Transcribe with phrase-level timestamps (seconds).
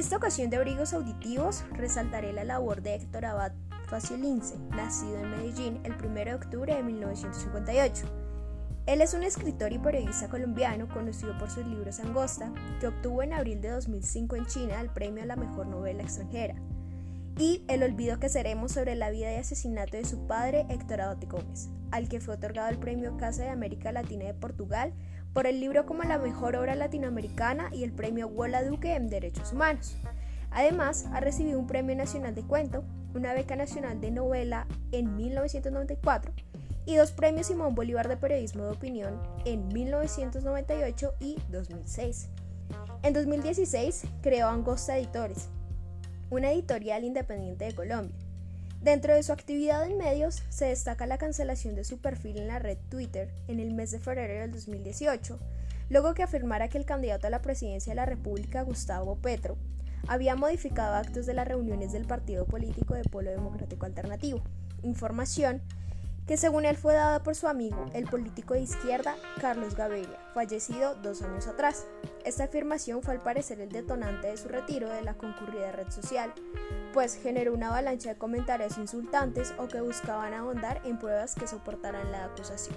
[0.00, 3.52] esta ocasión de abrigos auditivos resaltaré la labor de Héctor Abad
[3.86, 8.06] Faciolince, nacido en Medellín el 1 de octubre de 1958.
[8.86, 12.50] Él es un escritor y periodista colombiano conocido por sus libros Angosta,
[12.80, 16.54] que obtuvo en abril de 2005 en China el premio a la mejor novela extranjera,
[17.38, 21.22] y El olvido que seremos sobre la vida y asesinato de su padre Héctor Abad
[21.28, 24.94] Gómez, al que fue otorgado el premio Casa de América Latina de Portugal
[25.32, 29.52] por el libro como la mejor obra latinoamericana y el premio Wola Duque en Derechos
[29.52, 29.96] Humanos.
[30.50, 36.32] Además, ha recibido un Premio Nacional de Cuento, una beca nacional de novela en 1994
[36.86, 42.28] y dos premios Simón Bolívar de Periodismo de Opinión en 1998 y 2006.
[43.02, 45.48] En 2016 creó Angosta Editores,
[46.30, 48.16] una editorial independiente de Colombia.
[48.80, 52.58] Dentro de su actividad en medios se destaca la cancelación de su perfil en la
[52.58, 55.38] red Twitter en el mes de febrero del 2018,
[55.90, 59.58] luego que afirmara que el candidato a la presidencia de la República, Gustavo Petro,
[60.08, 64.42] había modificado actos de las reuniones del partido político de Polo Democrático Alternativo,
[64.82, 65.60] información
[66.30, 70.94] que según él fue dada por su amigo, el político de izquierda Carlos Gaviria, fallecido
[70.94, 71.88] dos años atrás.
[72.24, 76.32] Esta afirmación fue al parecer el detonante de su retiro de la concurrida red social,
[76.92, 82.12] pues generó una avalancha de comentarios insultantes o que buscaban ahondar en pruebas que soportaran
[82.12, 82.76] la acusación.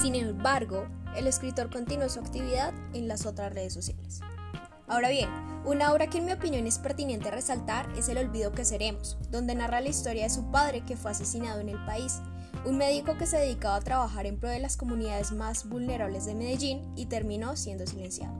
[0.00, 4.22] Sin embargo, el escritor continuó su actividad en las otras redes sociales.
[4.88, 5.28] Ahora bien,
[5.66, 9.54] una obra que en mi opinión es pertinente resaltar es El olvido que seremos, donde
[9.54, 12.20] narra la historia de su padre que fue asesinado en el país,
[12.64, 16.34] un médico que se dedicaba a trabajar en pro de las comunidades más vulnerables de
[16.34, 18.34] Medellín y terminó siendo silenciado.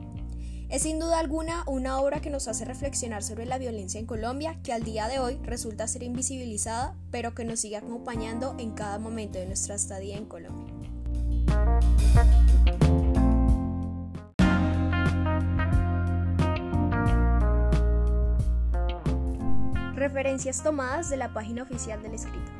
[0.69, 4.59] Es sin duda alguna una obra que nos hace reflexionar sobre la violencia en Colombia
[4.63, 8.97] que al día de hoy resulta ser invisibilizada, pero que nos sigue acompañando en cada
[8.97, 10.73] momento de nuestra estadía en Colombia.
[19.99, 22.58] Referencias tomadas de la página oficial del escritor.